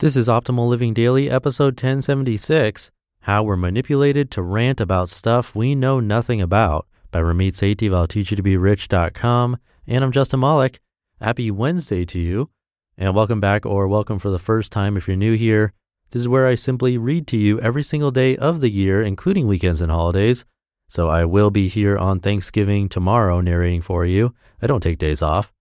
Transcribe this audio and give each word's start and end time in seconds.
This 0.00 0.16
is 0.16 0.28
Optimal 0.28 0.66
Living 0.66 0.94
Daily, 0.94 1.28
episode 1.28 1.74
1076 1.74 2.90
How 3.20 3.42
We're 3.42 3.54
Manipulated 3.54 4.30
to 4.30 4.40
Rant 4.40 4.80
About 4.80 5.10
Stuff 5.10 5.54
We 5.54 5.74
Know 5.74 6.00
Nothing 6.00 6.40
About 6.40 6.86
by 7.10 7.20
Ramit 7.20 7.52
Sethi 7.52 7.86
of 7.86 8.08
I'llTeachYouToBeRich.com. 8.08 9.58
And 9.86 10.02
I'm 10.02 10.10
Justin 10.10 10.40
Malik. 10.40 10.80
Happy 11.20 11.50
Wednesday 11.50 12.06
to 12.06 12.18
you. 12.18 12.48
And 12.96 13.14
welcome 13.14 13.40
back, 13.40 13.66
or 13.66 13.88
welcome 13.88 14.18
for 14.18 14.30
the 14.30 14.38
first 14.38 14.72
time 14.72 14.96
if 14.96 15.06
you're 15.06 15.18
new 15.18 15.34
here. 15.34 15.74
This 16.12 16.20
is 16.20 16.28
where 16.28 16.46
I 16.46 16.54
simply 16.54 16.96
read 16.96 17.26
to 17.26 17.36
you 17.36 17.60
every 17.60 17.82
single 17.82 18.10
day 18.10 18.38
of 18.38 18.62
the 18.62 18.70
year, 18.70 19.02
including 19.02 19.46
weekends 19.46 19.82
and 19.82 19.92
holidays. 19.92 20.46
So 20.88 21.10
I 21.10 21.26
will 21.26 21.50
be 21.50 21.68
here 21.68 21.98
on 21.98 22.20
Thanksgiving 22.20 22.88
tomorrow 22.88 23.42
narrating 23.42 23.82
for 23.82 24.06
you. 24.06 24.34
I 24.62 24.66
don't 24.66 24.82
take 24.82 24.96
days 24.96 25.20
off. 25.20 25.52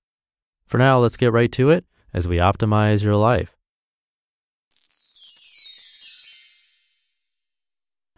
For 0.66 0.78
now, 0.78 0.98
let's 0.98 1.18
get 1.18 1.34
right 1.34 1.52
to 1.52 1.72
it 1.72 1.84
as 2.14 2.26
we 2.26 2.38
optimize 2.38 3.04
your 3.04 3.18
life. 3.18 3.59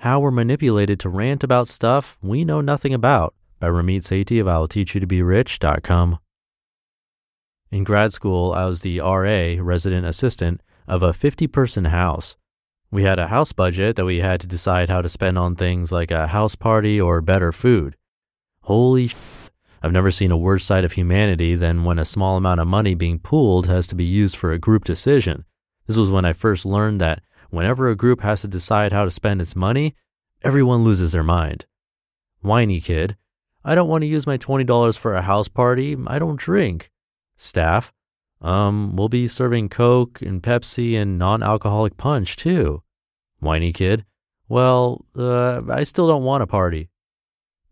How 0.02 0.20
We're 0.20 0.32
Manipulated 0.32 1.00
to 1.02 1.10
Rant 1.10 1.44
About 1.44 1.68
Stuff 1.68 2.18
We 2.24 2.44
Know 2.44 2.60
Nothing 2.60 2.92
About 2.92 3.36
by 3.60 3.68
Ramit 3.68 4.02
Sethi 4.02 4.42
of 4.42 4.48
I'llTeachYouToBeRich.com. 4.48 6.18
In 7.70 7.84
grad 7.84 8.12
school, 8.12 8.52
I 8.52 8.66
was 8.66 8.82
the 8.82 9.00
RA, 9.00 9.64
resident 9.64 10.08
assistant, 10.08 10.62
of 10.88 11.04
a 11.04 11.14
50 11.14 11.46
person 11.46 11.86
house. 11.86 12.36
We 12.90 13.04
had 13.04 13.20
a 13.20 13.28
house 13.28 13.52
budget 13.52 13.96
that 13.96 14.06
we 14.06 14.22
had 14.22 14.42
to 14.42 14.48
decide 14.48 14.90
how 14.90 15.04
to 15.04 15.08
spend 15.08 15.38
on 15.38 15.56
things 15.56 15.92
like 15.92 16.10
a 16.10 16.26
house 16.26 16.56
party 16.56 17.00
or 17.00 17.22
better 17.22 17.52
food. 17.52 17.96
Holy 18.64 19.10
sh! 19.10 19.16
I've 19.84 19.92
never 19.92 20.10
seen 20.10 20.32
a 20.32 20.36
worse 20.36 20.66
sight 20.66 20.84
of 20.84 20.94
humanity 20.94 21.54
than 21.54 21.84
when 21.84 22.00
a 22.00 22.06
small 22.06 22.38
amount 22.38 22.60
of 22.60 22.66
money 22.66 22.96
being 22.96 23.20
pooled 23.20 23.68
has 23.68 23.86
to 23.86 23.96
be 23.96 24.06
used 24.06 24.36
for 24.36 24.52
a 24.52 24.58
group 24.58 24.84
decision. 24.84 25.46
This 25.86 25.98
was 25.98 26.10
when 26.10 26.26
I 26.26 26.34
first 26.34 26.66
learned 26.66 27.00
that 27.02 27.22
whenever 27.52 27.88
a 27.88 27.96
group 27.96 28.22
has 28.22 28.42
to 28.42 28.48
decide 28.48 28.92
how 28.92 29.04
to 29.04 29.12
spend 29.12 29.42
its 29.42 29.56
money, 29.56 29.94
everyone 30.42 30.84
loses 30.84 31.12
their 31.12 31.24
mind. 31.24 31.66
Whiny 32.42 32.82
kid, 32.82 33.18
I 33.64 33.76
don't 33.76 33.90
want 33.90 34.02
to 34.02 34.08
use 34.08 34.26
my 34.26 34.38
$20 34.38 34.98
for 34.98 35.14
a 35.14 35.22
house 35.22 35.48
party. 35.48 35.96
I 36.08 36.18
don't 36.18 36.40
drink. 36.40 36.90
Staff, 37.36 37.94
um, 38.42 38.96
we'll 38.96 39.10
be 39.10 39.28
serving 39.28 39.70
Coke 39.70 40.22
and 40.22 40.42
Pepsi 40.42 40.96
and 41.00 41.20
non 41.20 41.44
alcoholic 41.44 41.98
punch 41.98 42.36
too. 42.36 42.82
Whiny 43.40 43.72
kid, 43.72 44.06
well, 44.50 45.06
uh, 45.16 45.62
I 45.70 45.84
still 45.84 46.08
don't 46.08 46.24
want 46.24 46.44
a 46.44 46.48
party. 46.48 46.90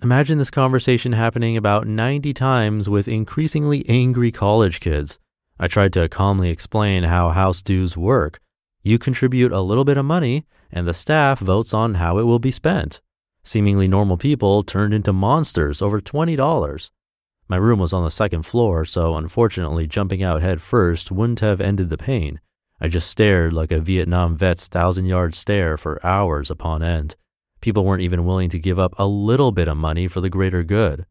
Imagine 0.01 0.37
this 0.37 0.51
conversation 0.51 1.13
happening 1.13 1.57
about 1.57 1.87
90 1.87 2.33
times 2.33 2.89
with 2.89 3.07
increasingly 3.07 3.87
angry 3.89 4.31
college 4.31 4.79
kids. 4.79 5.19
I 5.59 5.67
tried 5.67 5.91
to 5.93 6.07
calmly 6.07 6.49
explain 6.49 7.03
how 7.03 7.31
house 7.31 7.61
dues 7.61 7.97
work 7.97 8.39
you 8.83 8.97
contribute 8.97 9.51
a 9.51 9.61
little 9.61 9.85
bit 9.85 9.97
of 9.97 10.05
money, 10.05 10.45
and 10.71 10.87
the 10.87 10.93
staff 10.93 11.39
votes 11.39 11.73
on 11.73 11.95
how 11.95 12.17
it 12.17 12.23
will 12.23 12.39
be 12.39 12.51
spent. 12.51 13.01
Seemingly 13.43 13.87
normal 13.87 14.17
people 14.17 14.63
turned 14.63 14.93
into 14.93 15.13
monsters 15.13 15.81
over 15.81 16.01
$20. 16.01 16.89
My 17.47 17.57
room 17.57 17.79
was 17.79 17.93
on 17.93 18.03
the 18.03 18.11
second 18.11 18.43
floor, 18.43 18.85
so 18.85 19.15
unfortunately, 19.15 19.87
jumping 19.87 20.21
out 20.21 20.41
head 20.41 20.61
first 20.61 21.11
wouldn't 21.11 21.39
have 21.39 21.59
ended 21.59 21.89
the 21.89 21.97
pain. 21.97 22.39
I 22.79 22.87
just 22.87 23.09
stared 23.09 23.53
like 23.53 23.71
a 23.71 23.79
Vietnam 23.79 24.37
vet's 24.37 24.67
thousand 24.67 25.05
yard 25.05 25.35
stare 25.35 25.77
for 25.77 26.05
hours 26.05 26.49
upon 26.49 26.83
end. 26.83 27.15
People 27.61 27.83
weren't 27.83 28.01
even 28.01 28.25
willing 28.25 28.49
to 28.49 28.59
give 28.59 28.79
up 28.79 28.93
a 28.97 29.05
little 29.05 29.51
bit 29.51 29.67
of 29.67 29.77
money 29.77 30.07
for 30.07 30.21
the 30.21 30.29
greater 30.29 30.63
good. 30.63 31.05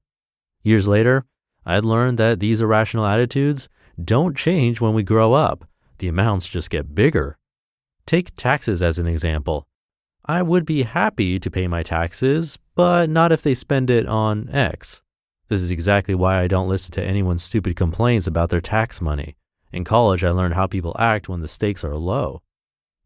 Years 0.62 0.88
later, 0.88 1.26
I'd 1.66 1.84
learned 1.84 2.18
that 2.18 2.40
these 2.40 2.60
irrational 2.60 3.04
attitudes 3.04 3.68
don't 4.02 4.36
change 4.36 4.80
when 4.80 4.94
we 4.94 5.02
grow 5.02 5.34
up. 5.34 5.68
The 5.98 6.08
amounts 6.08 6.48
just 6.48 6.70
get 6.70 6.94
bigger. 6.94 7.37
Take 8.08 8.34
taxes 8.36 8.80
as 8.80 8.98
an 8.98 9.06
example. 9.06 9.68
I 10.24 10.40
would 10.40 10.64
be 10.64 10.84
happy 10.84 11.38
to 11.38 11.50
pay 11.50 11.68
my 11.68 11.82
taxes, 11.82 12.58
but 12.74 13.10
not 13.10 13.32
if 13.32 13.42
they 13.42 13.54
spend 13.54 13.90
it 13.90 14.06
on 14.06 14.48
X. 14.50 15.02
This 15.48 15.60
is 15.60 15.70
exactly 15.70 16.14
why 16.14 16.40
I 16.40 16.48
don't 16.48 16.70
listen 16.70 16.90
to 16.92 17.04
anyone's 17.04 17.42
stupid 17.42 17.76
complaints 17.76 18.26
about 18.26 18.48
their 18.48 18.62
tax 18.62 19.02
money. 19.02 19.36
In 19.72 19.84
college, 19.84 20.24
I 20.24 20.30
learned 20.30 20.54
how 20.54 20.66
people 20.66 20.96
act 20.98 21.28
when 21.28 21.42
the 21.42 21.48
stakes 21.48 21.84
are 21.84 21.98
low. 21.98 22.40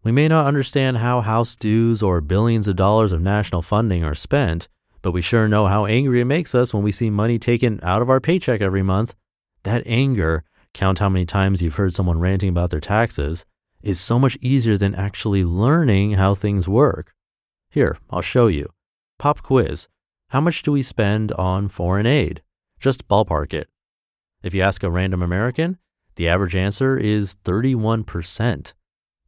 We 0.05 0.13
may 0.13 0.29
not 0.29 0.47
understand 0.47 0.99
how 0.99 1.21
house 1.21 1.57
dues 1.57 2.01
or 2.01 2.21
billions 2.21 2.69
of 2.69 2.77
dollars 2.77 3.11
of 3.11 3.21
national 3.21 3.63
funding 3.63 4.05
are 4.05 4.15
spent, 4.15 4.69
but 5.03 5.11
we 5.11 5.21
sure 5.21 5.49
know 5.49 5.67
how 5.67 5.85
angry 5.85 6.21
it 6.21 6.27
makes 6.27 6.55
us 6.55 6.73
when 6.73 6.85
we 6.85 6.93
see 6.93 7.11
money 7.11 7.41
taken 7.41 7.81
out 7.83 8.03
of 8.03 8.09
our 8.09 8.21
paycheck 8.21 8.61
every 8.61 8.85
month. 8.85 9.17
That 9.65 9.83
anger, 9.85 10.45
count 10.75 11.01
how 11.01 11.09
many 11.09 11.27
times 11.27 11.61
you've 11.61 11.75
heard 11.75 11.93
someone 11.93 12.21
ranting 12.21 12.51
about 12.51 12.71
their 12.71 12.79
taxes, 12.79 13.45
is 13.83 14.01
so 14.01 14.19
much 14.19 14.39
easier 14.41 14.77
than 14.77 14.95
actually 14.95 15.45
learning 15.45 16.13
how 16.13 16.35
things 16.35 16.69
work. 16.69 17.15
Here, 17.71 17.99
I'll 18.11 18.23
show 18.23 18.47
you. 18.47 18.71
Pop 19.19 19.43
quiz. 19.43 19.89
How 20.29 20.41
much 20.41 20.63
do 20.63 20.73
we 20.73 20.83
spend 20.83 21.33
on 21.33 21.69
foreign 21.69 22.07
aid? 22.07 22.43
Just 22.81 23.09
ballpark 23.09 23.55
it. 23.55 23.69
If 24.43 24.55
you 24.55 24.63
ask 24.63 24.83
a 24.83 24.91
random 24.91 25.23
American, 25.23 25.79
the 26.17 26.29
average 26.29 26.57
answer 26.57 26.99
is 26.99 27.37
31%. 27.45 28.75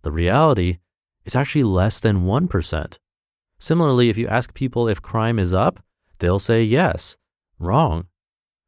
The 0.02 0.10
reality 0.10 0.78
is 1.24 1.36
actually 1.36 1.64
less 1.64 2.00
than 2.00 2.24
1%. 2.24 2.98
Similarly, 3.58 4.10
if 4.10 4.16
you 4.16 4.28
ask 4.28 4.52
people 4.52 4.88
if 4.88 5.00
crime 5.00 5.38
is 5.38 5.54
up, 5.54 5.82
they'll 6.18 6.38
say 6.38 6.62
yes. 6.62 7.16
Wrong. 7.58 8.06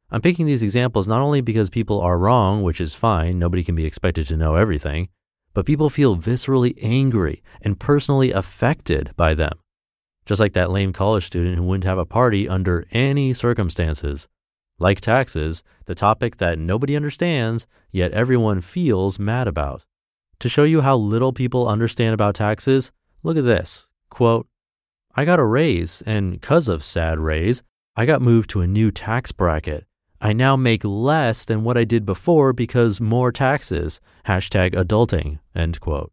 I'm 0.09 0.21
picking 0.21 0.45
these 0.45 0.63
examples 0.63 1.07
not 1.07 1.21
only 1.21 1.41
because 1.41 1.69
people 1.69 1.99
are 1.99 2.17
wrong, 2.17 2.63
which 2.63 2.79
is 2.79 2.95
fine, 2.95 3.37
nobody 3.37 3.63
can 3.63 3.75
be 3.75 3.85
expected 3.85 4.25
to 4.27 4.37
know 4.37 4.55
everything, 4.55 5.09
but 5.57 5.65
people 5.65 5.89
feel 5.89 6.15
viscerally 6.15 6.77
angry 6.83 7.41
and 7.63 7.79
personally 7.79 8.31
affected 8.31 9.11
by 9.17 9.33
them. 9.33 9.57
Just 10.23 10.39
like 10.39 10.53
that 10.53 10.69
lame 10.69 10.93
college 10.93 11.25
student 11.25 11.55
who 11.55 11.63
wouldn't 11.63 11.83
have 11.83 11.97
a 11.97 12.05
party 12.05 12.47
under 12.47 12.85
any 12.91 13.33
circumstances. 13.33 14.27
Like 14.77 15.01
taxes, 15.01 15.63
the 15.85 15.95
topic 15.95 16.37
that 16.37 16.59
nobody 16.59 16.95
understands, 16.95 17.65
yet 17.89 18.11
everyone 18.11 18.61
feels 18.61 19.17
mad 19.17 19.47
about. 19.47 19.83
To 20.41 20.47
show 20.47 20.63
you 20.63 20.81
how 20.81 20.95
little 20.95 21.33
people 21.33 21.67
understand 21.67 22.13
about 22.13 22.35
taxes, 22.35 22.91
look 23.23 23.35
at 23.35 23.43
this. 23.43 23.87
Quote, 24.11 24.45
I 25.15 25.25
got 25.25 25.39
a 25.39 25.43
raise, 25.43 26.03
and 26.03 26.33
because 26.33 26.67
of 26.67 26.83
sad 26.83 27.17
raise, 27.17 27.63
I 27.95 28.05
got 28.05 28.21
moved 28.21 28.51
to 28.51 28.61
a 28.61 28.67
new 28.67 28.91
tax 28.91 29.31
bracket. 29.31 29.87
I 30.19 30.33
now 30.33 30.55
make 30.55 30.83
less 30.83 31.45
than 31.45 31.63
what 31.63 31.77
I 31.77 31.83
did 31.83 32.05
before 32.05 32.51
because 32.53 32.99
more 32.99 33.31
taxes. 33.31 34.01
Hashtag 34.25 34.73
adulting. 34.73 35.39
End 35.55 35.79
quote. 35.79 36.11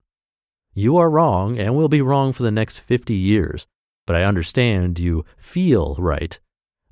You 0.75 0.97
are 0.97 1.09
wrong 1.09 1.59
and 1.59 1.77
will 1.77 1.89
be 1.89 2.03
wrong 2.03 2.33
for 2.33 2.43
the 2.43 2.51
next 2.51 2.81
50 2.81 3.15
years, 3.15 3.67
but 4.07 4.17
I 4.17 4.25
understand 4.25 4.99
you 4.99 5.25
feel 5.39 5.97
right. 5.99 6.39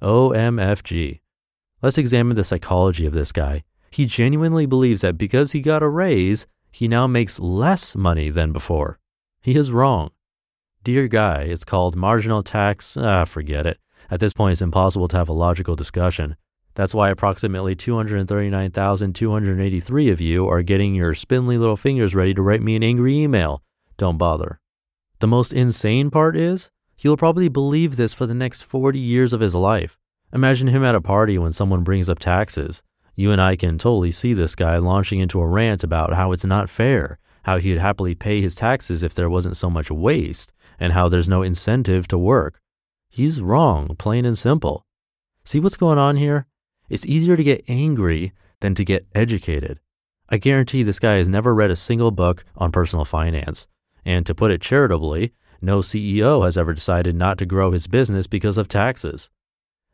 OMFG. 0.01 1.21
Let's 1.83 1.99
examine 1.99 2.37
the 2.37 2.45
psychology 2.45 3.07
of 3.07 3.13
this 3.13 3.33
guy. 3.33 3.65
He 3.91 4.07
genuinely 4.07 4.67
believes 4.67 5.03
that 5.03 5.19
because 5.19 5.53
he 5.53 5.61
got 5.61 5.83
a 5.83 5.89
raise, 5.89 6.47
he 6.71 6.89
now 6.89 7.07
makes 7.07 7.39
less 7.41 7.95
money 7.95 8.31
than 8.31 8.53
before. 8.53 8.99
He 9.43 9.57
is 9.57 9.71
wrong. 9.71 10.11
Dear 10.83 11.09
guy, 11.09 11.43
it's 11.43 11.65
called 11.65 11.95
marginal 11.95 12.43
tax. 12.43 12.97
Ah, 12.97 13.25
forget 13.25 13.67
it. 13.67 13.79
At 14.11 14.21
this 14.21 14.33
point, 14.33 14.53
it's 14.53 14.63
impossible 14.63 15.09
to 15.09 15.17
have 15.17 15.29
a 15.29 15.33
logical 15.35 15.77
discussion. 15.77 16.37
That's 16.75 16.95
why 16.95 17.11
approximately 17.11 17.75
239,283 17.75 20.09
of 20.09 20.21
you 20.21 20.49
are 20.49 20.63
getting 20.63 20.95
your 20.95 21.15
spindly 21.15 21.59
little 21.59 21.77
fingers 21.77 22.15
ready 22.15 22.33
to 22.35 22.43
write 22.43 22.63
me 22.63 22.77
an 22.77 22.83
angry 22.83 23.19
email. 23.19 23.63
Don't 23.99 24.17
bother. 24.17 24.59
The 25.19 25.27
most 25.27 25.53
insane 25.53 26.11
part 26.11 26.37
is, 26.37 26.71
he'll 26.97 27.17
probably 27.17 27.49
believe 27.49 27.97
this 27.97 28.15
for 28.15 28.27
the 28.27 28.35
next 28.35 28.63
40 28.63 28.99
years 28.99 29.33
of 29.33 29.41
his 29.41 29.55
life. 29.55 29.99
Imagine 30.33 30.69
him 30.69 30.83
at 30.83 30.95
a 30.95 31.01
party 31.01 31.37
when 31.37 31.53
someone 31.53 31.85
brings 31.85 32.09
up 32.09 32.19
taxes. 32.19 32.83
You 33.15 33.31
and 33.31 33.41
I 33.41 33.57
can 33.57 33.77
totally 33.77 34.11
see 34.11 34.33
this 34.33 34.55
guy 34.55 34.79
launching 34.79 35.21
into 35.21 35.41
a 35.41 35.47
rant 35.47 35.85
about 35.85 36.15
how 36.15 36.33
it's 36.33 36.47
not 36.47 36.71
fair, 36.71 37.19
how 37.43 37.59
he'd 37.59 37.79
happily 37.79 38.15
pay 38.15 38.41
his 38.41 38.55
taxes 38.55 39.03
if 39.03 39.13
there 39.13 39.29
wasn't 39.29 39.59
so 39.59 39.69
much 39.69 39.91
waste, 39.91 40.53
and 40.81 40.95
how 40.95 41.09
there's 41.09 41.29
no 41.29 41.43
incentive 41.43 42.09
to 42.09 42.17
work. 42.17 42.59
He's 43.11 43.43
wrong, 43.43 43.95
plain 43.97 44.25
and 44.25 44.39
simple. 44.39 44.87
See 45.45 45.61
what's 45.61 45.77
going 45.77 45.99
on 45.99 46.17
here? 46.17 46.47
It's 46.93 47.07
easier 47.07 47.39
to 47.39 47.43
get 47.43 47.65
angry 47.69 48.35
than 48.61 48.75
to 48.75 48.85
get 48.85 49.07
educated. 49.15 49.81
I 50.29 50.37
guarantee 50.37 50.83
this 50.83 50.99
guy 50.99 51.15
has 51.15 51.27
never 51.27 51.55
read 51.55 51.71
a 51.71 51.75
single 51.77 52.11
book 52.11 52.45
on 52.55 52.71
personal 52.71 53.07
finance. 53.07 53.67
And 54.05 54.27
to 54.27 54.35
put 54.35 54.51
it 54.51 54.61
charitably, 54.61 55.33
no 55.63 55.79
CEO 55.79 56.45
has 56.45 56.59
ever 56.59 56.75
decided 56.75 57.17
not 57.17 57.39
to 57.39 57.47
grow 57.47 57.71
his 57.71 57.87
business 57.87 58.27
because 58.27 58.59
of 58.59 58.69
taxes. 58.69 59.31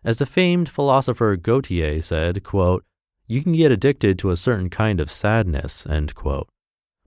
As 0.03 0.19
the 0.19 0.27
famed 0.27 0.69
philosopher 0.69 1.37
Gotye 1.37 2.03
said, 2.03 2.43
quote, 2.43 2.85
you 3.29 3.45
can 3.45 3.53
get 3.53 3.71
addicted 3.71 4.19
to 4.19 4.31
a 4.31 4.37
certain 4.37 4.69
kind 4.69 4.99
of 4.99 5.09
sadness, 5.09 5.87
end 5.87 6.17
quote. 6.17 6.49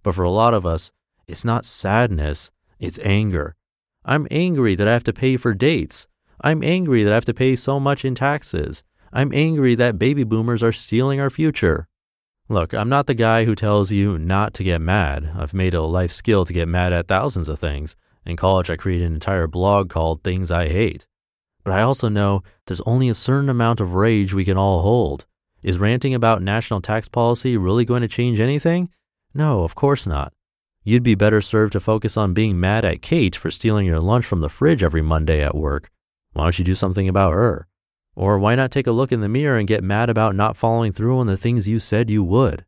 But 0.03 0.15
for 0.15 0.23
a 0.23 0.31
lot 0.31 0.53
of 0.53 0.65
us, 0.65 0.93
it's 1.27 1.43
not 1.43 1.65
sadness, 1.65 2.49
it's 2.79 2.99
anger. 2.99 3.57
I'm 4.05 4.25
angry 4.31 4.73
that 4.75 4.87
I 4.87 4.93
have 4.93 5.03
to 5.03 5.11
pay 5.11 5.35
for 5.35 5.53
dates. 5.53 6.07
I'm 6.39 6.63
angry 6.63 7.03
that 7.03 7.11
I 7.11 7.15
have 7.15 7.25
to 7.25 7.33
pay 7.33 7.57
so 7.57 7.77
much 7.77 8.05
in 8.05 8.15
taxes. 8.15 8.83
I'm 9.13 9.33
angry 9.33 9.75
that 9.75 9.99
baby 9.99 10.23
boomers 10.23 10.63
are 10.63 10.71
stealing 10.71 11.19
our 11.19 11.29
future. 11.29 11.87
Look, 12.47 12.73
I'm 12.73 12.87
not 12.87 13.07
the 13.07 13.13
guy 13.13 13.43
who 13.43 13.55
tells 13.55 13.91
you 13.91 14.17
not 14.17 14.53
to 14.53 14.63
get 14.63 14.79
mad. 14.79 15.31
I've 15.37 15.53
made 15.53 15.73
a 15.73 15.81
life 15.81 16.11
skill 16.11 16.45
to 16.45 16.53
get 16.53 16.67
mad 16.67 16.93
at 16.93 17.07
thousands 17.07 17.49
of 17.49 17.59
things. 17.59 17.97
In 18.25 18.37
college, 18.37 18.69
I 18.69 18.77
created 18.77 19.07
an 19.07 19.13
entire 19.13 19.47
blog 19.47 19.89
called 19.89 20.23
Things 20.23 20.49
I 20.49 20.69
Hate. 20.69 21.07
But 21.63 21.73
I 21.73 21.81
also 21.81 22.07
know 22.07 22.41
there's 22.67 22.81
only 22.81 23.09
a 23.09 23.15
certain 23.15 23.49
amount 23.49 23.81
of 23.81 23.95
rage 23.95 24.33
we 24.33 24.45
can 24.45 24.57
all 24.57 24.81
hold. 24.81 25.25
Is 25.61 25.77
ranting 25.77 26.13
about 26.13 26.41
national 26.41 26.81
tax 26.81 27.07
policy 27.07 27.57
really 27.57 27.85
going 27.85 28.01
to 28.01 28.07
change 28.07 28.39
anything? 28.39 28.89
No, 29.33 29.63
of 29.63 29.75
course 29.75 30.07
not. 30.07 30.33
You'd 30.83 31.03
be 31.03 31.15
better 31.15 31.41
served 31.41 31.73
to 31.73 31.79
focus 31.79 32.15
on 32.15 32.33
being 32.33 32.59
mad 32.59 32.85
at 32.85 33.01
Kate 33.01 33.35
for 33.35 33.51
stealing 33.51 33.85
your 33.85 33.99
lunch 33.99 34.25
from 34.25 34.39
the 34.39 34.49
fridge 34.49 34.83
every 34.83 35.01
Monday 35.01 35.43
at 35.43 35.53
work. 35.53 35.91
Why 36.33 36.43
don't 36.43 36.57
you 36.57 36.65
do 36.65 36.75
something 36.75 37.07
about 37.07 37.33
her? 37.33 37.67
Or 38.15 38.37
why 38.37 38.55
not 38.55 38.71
take 38.71 38.87
a 38.87 38.91
look 38.91 39.11
in 39.11 39.21
the 39.21 39.29
mirror 39.29 39.57
and 39.57 39.67
get 39.67 39.83
mad 39.83 40.09
about 40.09 40.35
not 40.35 40.57
following 40.57 40.91
through 40.91 41.19
on 41.19 41.27
the 41.27 41.37
things 41.37 41.67
you 41.67 41.79
said 41.79 42.09
you 42.09 42.23
would? 42.23 42.65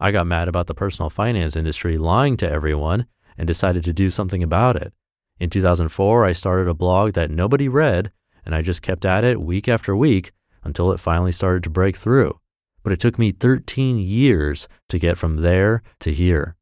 I 0.00 0.12
got 0.12 0.26
mad 0.26 0.46
about 0.48 0.68
the 0.68 0.74
personal 0.74 1.10
finance 1.10 1.56
industry 1.56 1.98
lying 1.98 2.36
to 2.38 2.50
everyone 2.50 3.06
and 3.36 3.46
decided 3.46 3.84
to 3.84 3.92
do 3.92 4.10
something 4.10 4.42
about 4.42 4.76
it. 4.76 4.92
In 5.40 5.50
2004, 5.50 6.24
I 6.24 6.32
started 6.32 6.68
a 6.68 6.74
blog 6.74 7.12
that 7.14 7.30
nobody 7.30 7.68
read, 7.68 8.12
and 8.44 8.54
I 8.54 8.62
just 8.62 8.82
kept 8.82 9.04
at 9.04 9.24
it 9.24 9.40
week 9.40 9.68
after 9.68 9.96
week 9.96 10.32
until 10.62 10.92
it 10.92 11.00
finally 11.00 11.32
started 11.32 11.62
to 11.64 11.70
break 11.70 11.96
through. 11.96 12.38
But 12.82 12.92
it 12.92 13.00
took 13.00 13.18
me 13.18 13.32
13 13.32 13.98
years 13.98 14.68
to 14.88 14.98
get 14.98 15.18
from 15.18 15.38
there 15.38 15.82
to 16.00 16.12
here. 16.12 16.56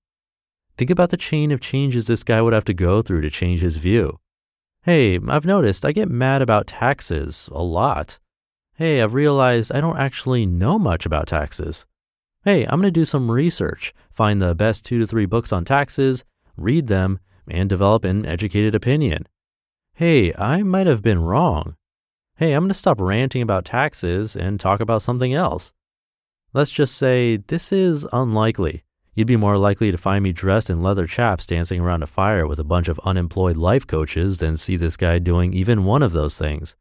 Think 0.76 0.90
about 0.90 1.10
the 1.10 1.16
chain 1.16 1.50
of 1.50 1.60
changes 1.60 2.06
this 2.06 2.24
guy 2.24 2.42
would 2.42 2.52
have 2.52 2.64
to 2.64 2.74
go 2.74 3.02
through 3.02 3.22
to 3.22 3.30
change 3.30 3.60
his 3.60 3.76
view. 3.78 4.18
Hey, 4.86 5.18
I've 5.26 5.44
noticed 5.44 5.84
I 5.84 5.90
get 5.90 6.08
mad 6.08 6.42
about 6.42 6.68
taxes 6.68 7.48
a 7.50 7.60
lot. 7.60 8.20
Hey, 8.76 9.02
I've 9.02 9.14
realized 9.14 9.72
I 9.72 9.80
don't 9.80 9.98
actually 9.98 10.46
know 10.46 10.78
much 10.78 11.04
about 11.04 11.26
taxes. 11.26 11.86
Hey, 12.44 12.62
I'm 12.62 12.80
going 12.80 12.82
to 12.82 12.92
do 12.92 13.04
some 13.04 13.28
research, 13.28 13.92
find 14.12 14.40
the 14.40 14.54
best 14.54 14.84
two 14.84 15.00
to 15.00 15.06
three 15.08 15.26
books 15.26 15.52
on 15.52 15.64
taxes, 15.64 16.24
read 16.56 16.86
them, 16.86 17.18
and 17.48 17.68
develop 17.68 18.04
an 18.04 18.24
educated 18.24 18.76
opinion. 18.76 19.26
Hey, 19.94 20.32
I 20.38 20.62
might 20.62 20.86
have 20.86 21.02
been 21.02 21.20
wrong. 21.20 21.74
Hey, 22.36 22.52
I'm 22.52 22.62
going 22.62 22.68
to 22.68 22.74
stop 22.74 23.00
ranting 23.00 23.42
about 23.42 23.64
taxes 23.64 24.36
and 24.36 24.60
talk 24.60 24.78
about 24.78 25.02
something 25.02 25.34
else. 25.34 25.72
Let's 26.52 26.70
just 26.70 26.94
say 26.94 27.38
this 27.38 27.72
is 27.72 28.06
unlikely. 28.12 28.84
You'd 29.16 29.26
be 29.26 29.36
more 29.36 29.56
likely 29.56 29.90
to 29.90 29.96
find 29.96 30.22
me 30.22 30.32
dressed 30.32 30.68
in 30.68 30.82
leather 30.82 31.06
chaps 31.06 31.46
dancing 31.46 31.80
around 31.80 32.02
a 32.02 32.06
fire 32.06 32.46
with 32.46 32.58
a 32.58 32.64
bunch 32.64 32.86
of 32.86 33.00
unemployed 33.02 33.56
life 33.56 33.86
coaches 33.86 34.36
than 34.36 34.58
see 34.58 34.76
this 34.76 34.98
guy 34.98 35.18
doing 35.18 35.54
even 35.54 35.86
one 35.86 36.02
of 36.02 36.12
those 36.12 36.36
things. 36.36 36.76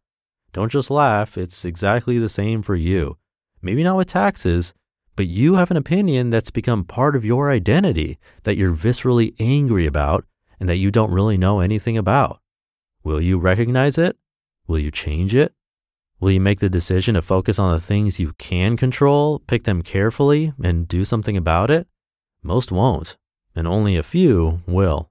Don't 0.51 0.71
just 0.71 0.91
laugh, 0.91 1.37
it's 1.37 1.63
exactly 1.63 2.19
the 2.19 2.27
same 2.27 2.61
for 2.61 2.75
you. 2.75 3.17
Maybe 3.61 3.83
not 3.83 3.95
with 3.95 4.09
taxes, 4.09 4.73
but 5.15 5.27
you 5.27 5.55
have 5.55 5.71
an 5.71 5.77
opinion 5.77 6.29
that's 6.29 6.51
become 6.51 6.83
part 6.83 7.15
of 7.15 7.23
your 7.23 7.49
identity 7.51 8.19
that 8.43 8.57
you're 8.57 8.75
viscerally 8.75 9.33
angry 9.39 9.85
about 9.85 10.25
and 10.59 10.67
that 10.67 10.75
you 10.75 10.91
don't 10.91 11.13
really 11.13 11.37
know 11.37 11.61
anything 11.61 11.97
about. 11.97 12.41
Will 13.01 13.21
you 13.21 13.39
recognize 13.39 13.97
it? 13.97 14.17
Will 14.67 14.79
you 14.79 14.91
change 14.91 15.33
it? 15.33 15.53
Will 16.19 16.31
you 16.31 16.41
make 16.41 16.59
the 16.59 16.69
decision 16.69 17.15
to 17.15 17.21
focus 17.21 17.59
on 17.59 17.71
the 17.71 17.79
things 17.79 18.19
you 18.19 18.33
can 18.33 18.75
control, 18.75 19.39
pick 19.39 19.63
them 19.63 19.81
carefully, 19.81 20.51
and 20.61 20.85
do 20.85 21.05
something 21.05 21.37
about 21.37 21.71
it? 21.71 21.87
Most 22.45 22.71
won't, 22.71 23.17
and 23.55 23.67
only 23.67 23.95
a 23.95 24.03
few 24.03 24.61
will. 24.67 25.09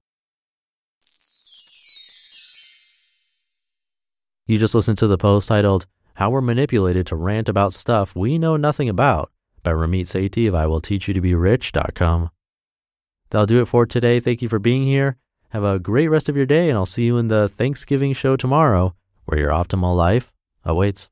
You 4.47 4.57
just 4.57 4.73
listened 4.77 4.99
to 4.99 5.09
the 5.09 5.19
post 5.19 5.49
titled, 5.49 5.87
How 6.15 6.31
We're 6.31 6.41
Manipulated 6.41 7.09
to 7.09 7.17
Rant 7.17 7.49
About 7.49 7.73
Stuff 7.73 8.15
We 8.15 8.39
Know 8.39 8.57
Nothing 8.57 8.89
About 8.89 9.33
by 9.65 9.73
Ramit 9.73 10.03
Sethi 10.03 10.47
of 10.47 10.55
IWillTeachYouToBeRich.com. 10.55 12.31
That'll 13.31 13.47
do 13.47 13.61
it 13.61 13.67
for 13.67 13.85
today. 13.85 14.21
Thank 14.21 14.41
you 14.41 14.49
for 14.49 14.61
being 14.61 14.85
here. 14.85 15.17
Have 15.49 15.65
a 15.65 15.81
great 15.81 16.07
rest 16.07 16.29
of 16.29 16.37
your 16.37 16.47
day, 16.47 16.69
and 16.69 16.79
I'll 16.79 16.87
see 16.87 17.05
you 17.05 17.17
in 17.17 17.27
the 17.27 17.49
Thanksgiving 17.49 18.13
show 18.13 18.37
tomorrow, 18.37 18.95
where 19.25 19.41
your 19.41 19.51
optimal 19.51 19.97
life 19.97 20.33
awaits. 20.65 21.03